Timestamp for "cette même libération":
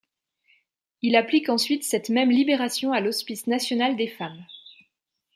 1.83-2.91